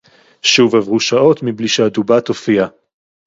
שׁוּב 0.41 0.75
עָבְרוּ 0.75 0.99
שָׁעוֹת 0.99 1.43
מִבְּלִי 1.43 1.67
שֶׁהַדֻּבָּה 1.67 2.21
תּוֹפִיעַ. 2.21 2.67